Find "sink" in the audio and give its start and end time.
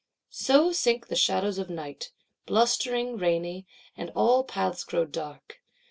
0.71-1.09